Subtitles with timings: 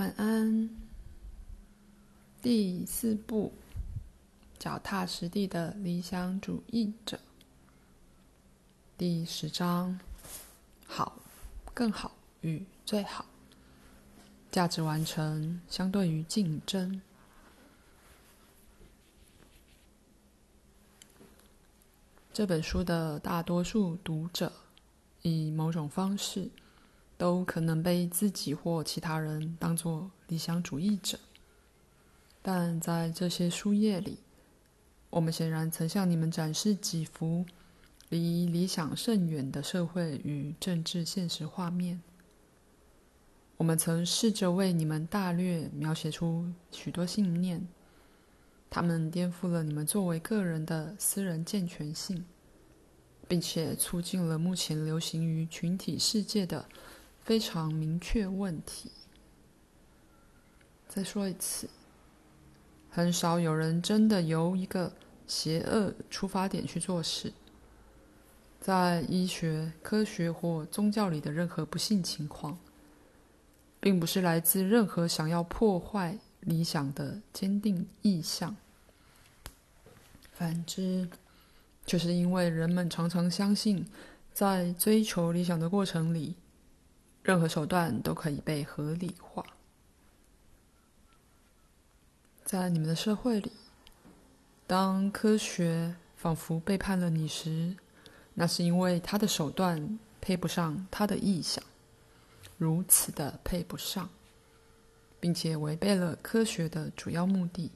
[0.00, 0.70] 晚安。
[2.40, 3.52] 第四步，
[4.58, 7.20] 脚踏实地的理想主义者。
[8.96, 10.00] 第十章，
[10.86, 11.20] 好、
[11.74, 13.26] 更好与最好。
[14.50, 17.02] 价值完成相对于竞争。
[22.32, 24.50] 这本书的大多数读者，
[25.20, 26.48] 以某种方式，
[27.20, 31.18] 都可能被自己或其他人当作理想主义者，
[32.40, 34.20] 但在这些书页里，
[35.10, 37.44] 我们显然曾向你们展示几幅
[38.08, 42.00] 离理想甚远的社会与政治现实画面。
[43.58, 47.68] 我们曾试着为你们大略描写出许多信念，
[48.70, 52.24] 他们颠覆了你们作为个人的私人健全性，
[53.28, 56.64] 并且促进了目前流行于群体世界的。
[57.30, 58.90] 非常明确问题。
[60.88, 61.70] 再说一次，
[62.90, 64.92] 很少有人真的由一个
[65.28, 67.32] 邪恶出发点去做事。
[68.60, 72.58] 在医学、科学或宗教里的任何不幸情况，
[73.78, 78.56] 并不是来自任何想要破坏理想的坚定意向。
[80.32, 81.08] 反之，
[81.86, 83.86] 就是因为人们常常相信，
[84.32, 86.34] 在追求理想的过程里，
[87.22, 89.44] 任何手段都可以被合理化。
[92.44, 93.52] 在你们的社会里，
[94.66, 97.76] 当科学仿佛背叛了你时，
[98.34, 101.62] 那是因为他的手段配不上他的意向，
[102.58, 104.08] 如此的配不上，
[105.20, 107.70] 并且违背了科学的主要目的，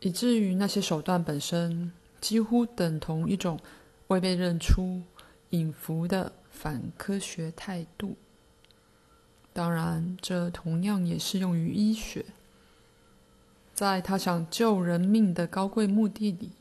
[0.00, 3.60] 以至于那些手段本身几乎等同一种
[4.08, 5.02] 未被认出、
[5.50, 6.32] 隐伏的。
[6.58, 8.16] 反科学态度，
[9.52, 12.24] 当然，这同样也适用于医学。
[13.74, 16.52] 在他想救人命的高贵目的里，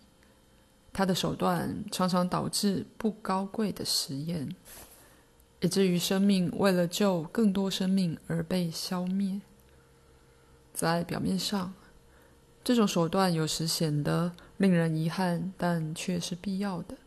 [0.92, 4.54] 他的手段常常导致不高贵的实验，
[5.62, 9.40] 以至于生命为了救更多生命而被消灭。
[10.74, 11.74] 在表面上，
[12.66, 16.98] 这种手段有时显得令人遗憾，但却是必要的。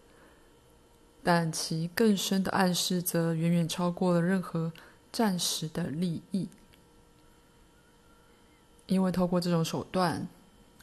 [1.22, 4.72] 但其更深的暗示则远远超过了任何
[5.12, 6.48] 暂时的利益，
[8.86, 10.26] 因为透过这种手段，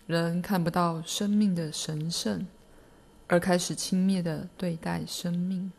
[0.06, 2.46] 人看不到生命的神圣，
[3.28, 5.72] 而开始轻蔑的对待生命。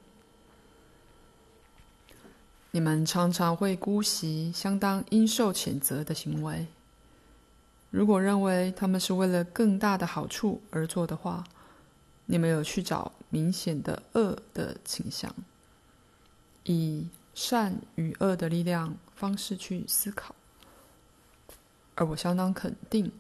[2.73, 6.67] 你们常常会姑息相当应受谴责的行为，
[7.91, 11.45] 如果认为他们是为了更大的好处而做的话，
[12.27, 15.33] 你没有去找明显的恶的倾向，
[16.65, 20.35] 以善与恶的力量方式去思考，
[21.95, 23.13] 而我相当肯定，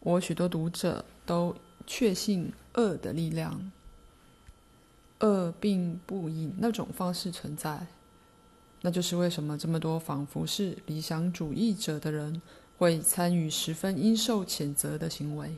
[0.00, 1.56] 我许多读者都
[1.86, 3.72] 确信恶的力量，
[5.20, 7.86] 恶并不以那种方式存在，
[8.82, 12.42] 那就是为什么这么多仿佛是理想主义者的人
[12.76, 15.56] 会参与十分应受谴责的行为。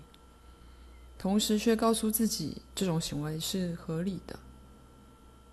[1.19, 4.39] 同时却告诉自己，这种行为是合理的，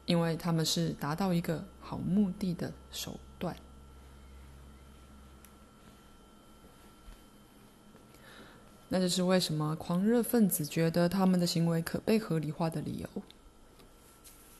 [0.06, 3.56] 因为他们是达到一个好目的的手段。
[8.90, 13.24] 那就是为什么狂热分子觉得他们的行为可被合理化的理由。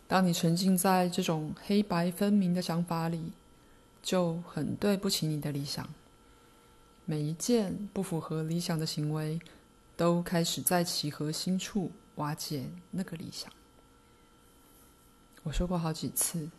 [0.08, 3.34] 当你沉浸在这种黑白分明的想法里，
[4.02, 5.88] 就很对不起你的理想。
[7.04, 9.40] 每一件不符合理想的行为，
[10.02, 13.54] 都开始在其核心处瓦解那个理想。
[15.44, 16.50] 我说过好几次，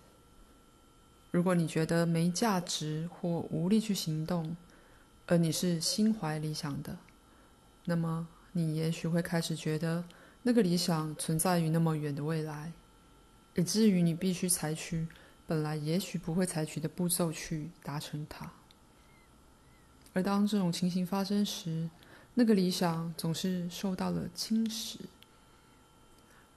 [1.33, 4.57] 如果你觉得没价值或无力去行动，
[5.27, 6.97] 而你是心怀理想的，
[7.85, 10.05] 那么你也许会开始觉得
[10.45, 12.73] 那个理想存在于那么远的未来，
[13.57, 15.09] 以至于你必须采取
[15.49, 18.53] 本来也许不会采取的步骤去达成它。
[20.13, 21.91] 而当这种情形发生时，
[22.35, 24.97] 那个理想总是受到了侵蚀。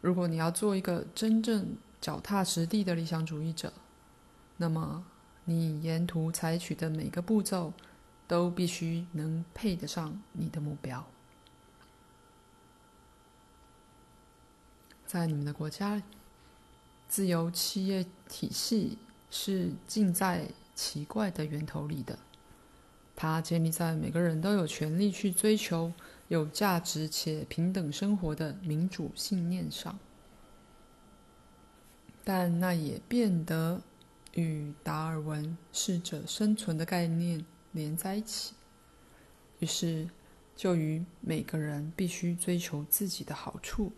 [0.01, 3.74] 如果你要做一个真正脚踏实地的理想主义者，
[4.57, 5.06] 那么
[5.44, 7.74] 你沿途采取的每个步骤
[8.27, 11.06] 都必须能配得上你的目标。
[15.06, 16.01] 在你们的国家，
[17.10, 18.98] 自由企业体系
[19.30, 22.18] 是浸在奇怪的源头里的。
[23.16, 25.94] 它建立在每个人都有权利去追求
[26.28, 29.98] 有价值且平等生活的民主信念上，
[32.24, 33.82] 但那也变得
[34.34, 38.54] 与达尔文“适者生存”的概念连在一起，
[39.60, 40.10] 于是
[40.56, 43.92] 就与每个人必须追求自己的好处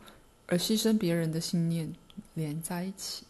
[0.46, 1.92] 而牺牲别人的信念
[2.36, 3.26] 连在一起，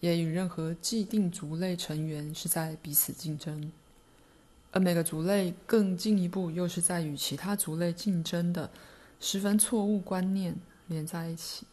[0.00, 3.72] 也与任何既定族类成员是在彼此竞争，
[4.72, 8.70] 而每个族类更进一步又是在与其他族类竞争的
[9.20, 10.56] 十分错误观念
[10.88, 11.66] 连在一起。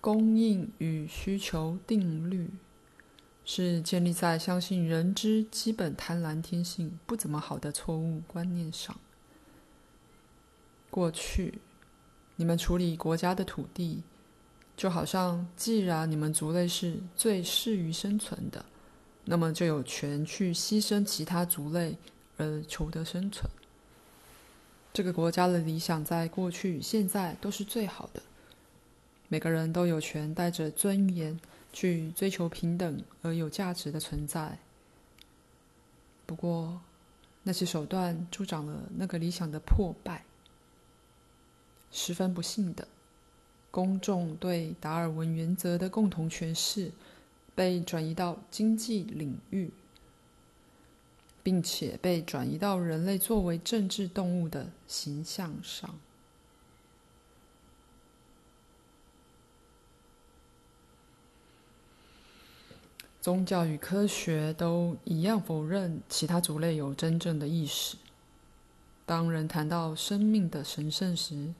[0.00, 2.50] 供应与需求定律
[3.44, 8.96] 是建立在相信人之基本贪婪天性不怎么好的错误观念上。
[10.90, 11.60] 过去，
[12.34, 14.02] 你们处理国家的土地，
[14.76, 18.64] 就好像既然你们族类是最适于生存的，
[19.24, 21.96] 那么就有权去牺牲其他族类
[22.36, 23.50] 而求得生存。
[24.92, 28.22] 这个国家的理想在过去与现在都是最好的。
[29.28, 31.40] 每个人都有权带着尊严
[31.72, 34.58] 去追求平等而有价值的存在。
[36.26, 36.80] 不过，
[37.42, 40.24] 那些手段助长了那个理想的破败。
[41.90, 42.86] 十分不幸的，
[43.70, 46.90] 公众对达尔文原则的共同诠释
[47.54, 49.70] 被转移到经济领域，
[51.42, 55.98] 并且被转移到人类作为政治动物的形象上。
[63.20, 67.96] 宗教与科学都一样否认其他族类有真正的意识。
[69.06, 71.54] 当人谈到生命的神圣时，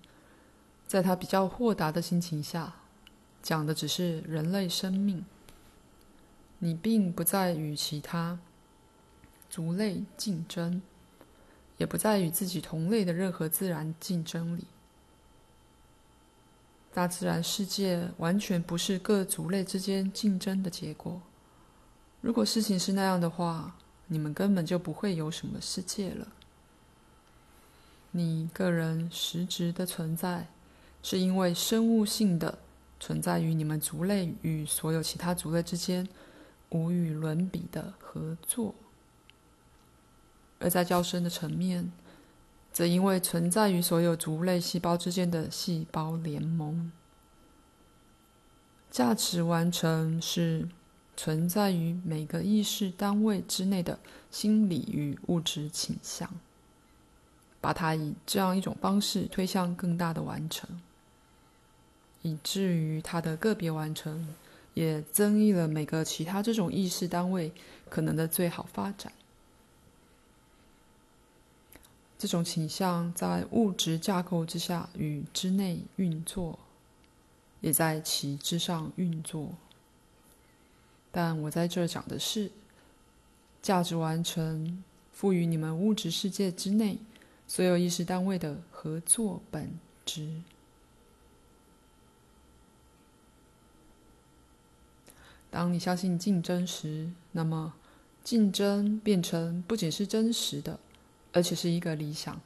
[0.88, 2.74] 在他比较豁达的心情下，
[3.42, 5.24] 讲的只是人类生命。
[6.64, 8.38] 你并不在与其他
[9.50, 10.80] 族类竞争，
[11.76, 14.64] 也不在与自己同类的任何自然竞争里。
[16.94, 21.20] 大自然世界完全不是各族类之间竞争的结果。
[22.20, 23.74] 如果事情是那样的话，
[24.06, 26.28] 你们根本就不会有什么世界了。
[28.12, 30.46] 你个人实质的存在，
[31.02, 32.60] 是因为生物性的
[33.00, 36.06] 存在于你们族类与所有其他族类之间
[36.72, 38.74] 无与伦比的合作；
[40.58, 41.92] 而在较深的层面，
[42.72, 46.90] 则因为存在于所有族类细胞之间的细胞联盟。
[48.90, 50.68] 价值完成是。
[51.14, 53.98] 存在于每个意识单位之内的
[54.30, 56.28] 心理与物质倾向，
[57.60, 60.80] 把它以这样一种方式推向更大的完成，
[62.22, 64.34] 以至于它的个别完成
[64.74, 67.52] 也增益了每个其他这种意识单位
[67.88, 69.12] 可能的最好发展。
[72.18, 76.58] 这种倾向在物质架构之下与之内运作，
[77.60, 79.48] 也在其之上运作。
[81.10, 82.52] 但我在这讲的是，
[83.60, 84.82] 价值完成
[85.12, 86.98] 赋予你们物质世界之内
[87.48, 89.70] 所有意识单位的合作本
[90.06, 90.40] 质。
[95.52, 97.74] 当你相信竞争时，那么
[98.24, 100.80] 竞争变成不仅是真实的，
[101.30, 102.40] 而且是一个理想。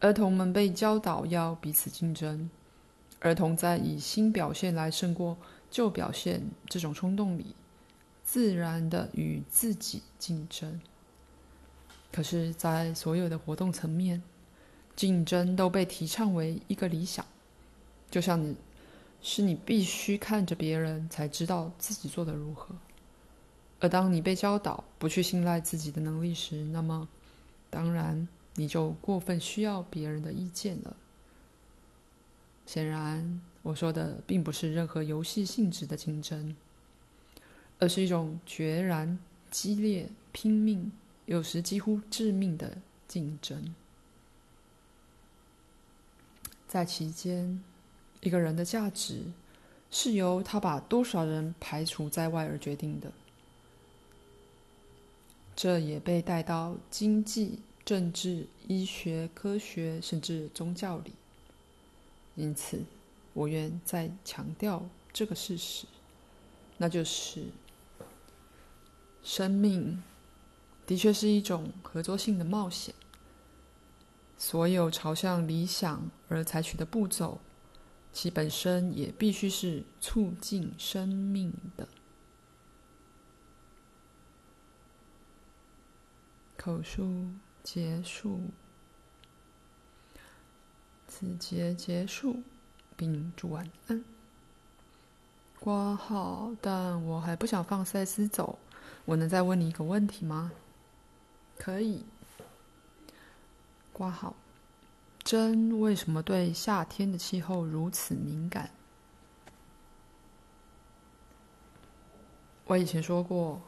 [0.00, 2.50] 儿童们被教导要彼此竞争，
[3.20, 5.38] 儿童在以新表现来胜过。
[5.70, 7.54] 旧表现这种冲动里，
[8.24, 10.78] 自然的与自己竞争。
[12.12, 14.22] 可是，在所有的活动层面，
[14.94, 17.24] 竞争都被提倡为一个理想，
[18.10, 18.54] 就像你
[19.22, 22.74] 是你必须看着别人才知道自己做的如何。
[23.80, 27.08] 而当你被教导不去信赖自己的能力时，那么，
[27.70, 30.96] 当然你就过分需要别人的意见了。
[32.66, 33.40] 显然。
[33.64, 36.56] 我说的并不是任何游戏性质的竞争，
[37.78, 39.20] 而是一种决然、
[39.52, 40.90] 激烈、拼命，
[41.26, 43.72] 有时几乎致命的竞争。
[46.66, 47.62] 在其间，
[48.22, 49.22] 一个人的价值
[49.90, 53.12] 是由他把多少人排除在外而决定的。
[55.54, 61.12] 这也被带到经济、政治、医学、科学，甚至宗教里。
[62.36, 62.82] 因此，
[63.34, 65.84] 我愿再强调这个事实，
[66.78, 67.44] 那就是
[69.22, 70.02] 生命
[70.86, 72.94] 的确是一种合作性的冒险。
[74.38, 77.38] 所有朝向理想而采取的步骤，
[78.12, 81.88] 其本身也必须是促进生命的。
[86.56, 87.26] 口述
[87.62, 88.40] 结束，
[91.08, 92.42] 此节结束。
[92.94, 94.04] 并祝晚安。
[95.58, 98.60] 挂号，但我还不想放赛斯走。
[99.04, 100.52] 我能再问你一个问题吗？
[101.58, 102.04] 可以。
[103.92, 104.36] 挂号。
[105.24, 108.70] 真为什么对夏天的气候如此敏感？
[112.66, 113.60] 我以前说过，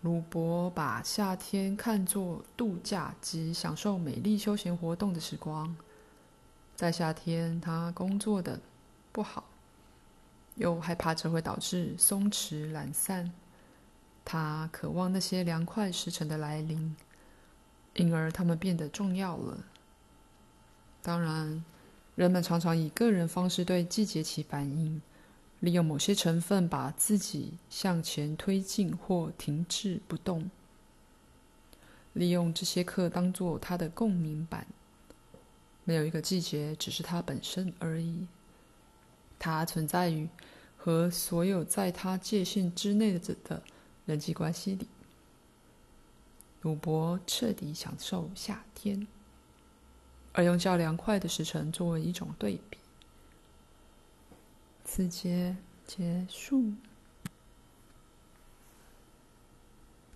[0.00, 5.74] 鲁伯把夏天看作度假及享受美丽休闲活动的时光。
[6.74, 8.58] 在夏天，他工作的
[9.12, 9.44] 不好，
[10.54, 13.32] 又害怕这会导致松弛懒散。
[14.24, 16.96] 他渴望那些凉快时辰的来临，
[17.94, 19.58] 因而他们变得重要了。
[21.02, 21.64] 当然，
[22.14, 25.02] 人们常常以个人方式对季节起反应，
[25.58, 30.48] 利用某些成分把自己向前推进或停滞不动，
[32.12, 34.66] 利用这些课当作它的共鸣板。
[35.84, 38.28] 没有一个季节只是它本身而已，
[39.40, 40.28] 它存在于
[40.76, 43.62] 和所有在它界限之内的的
[44.06, 44.86] 人际关系里。
[46.60, 49.08] 鲁伯彻底享受夏天。
[50.32, 52.78] 而用较凉快的时辰作为一种对比。
[54.84, 56.72] 此节结束。